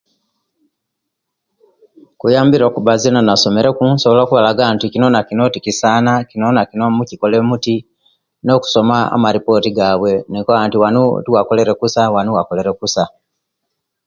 [2.19, 7.75] Kunyambire kuba nzena nasomereku nsobola kubalaga kinu nakinu tikisana kinu nakinu mucikole multi,
[8.45, 13.03] nokusoma amalipooti gaawe ninkoba nti wanu, tiwakolere kusa, wanu wakolere kusa.